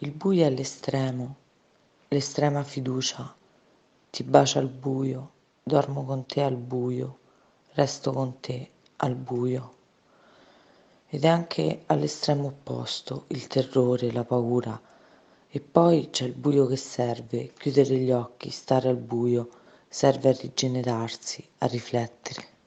Il 0.00 0.12
buio 0.12 0.46
è 0.46 0.50
l'estremo, 0.50 1.34
l'estrema 2.06 2.62
fiducia. 2.62 3.34
Ti 4.10 4.22
bacio 4.22 4.60
al 4.60 4.68
buio, 4.68 5.30
dormo 5.60 6.04
con 6.04 6.24
te 6.24 6.40
al 6.40 6.54
buio, 6.54 7.18
resto 7.72 8.12
con 8.12 8.38
te 8.38 8.70
al 8.98 9.16
buio. 9.16 9.74
Ed 11.08 11.24
è 11.24 11.26
anche 11.26 11.82
all'estremo 11.86 12.46
opposto, 12.46 13.24
il 13.30 13.48
terrore, 13.48 14.12
la 14.12 14.22
paura. 14.22 14.80
E 15.48 15.60
poi 15.60 16.10
c'è 16.10 16.26
il 16.26 16.34
buio 16.34 16.66
che 16.66 16.76
serve, 16.76 17.52
chiudere 17.54 17.96
gli 17.96 18.12
occhi, 18.12 18.50
stare 18.50 18.88
al 18.88 18.98
buio, 18.98 19.48
serve 19.88 20.28
a 20.28 20.38
rigenerarsi, 20.40 21.44
a 21.58 21.66
riflettere. 21.66 22.57